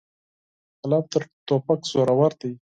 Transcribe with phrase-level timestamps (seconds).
[0.81, 2.51] قلم تر توپک زورور دی.